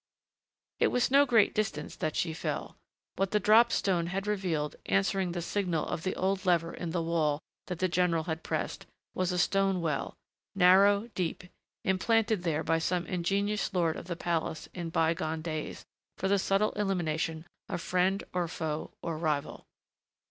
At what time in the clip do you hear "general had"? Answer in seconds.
7.87-8.41